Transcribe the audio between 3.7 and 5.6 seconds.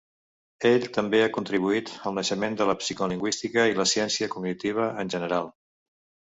i la ciència cognitiva en general.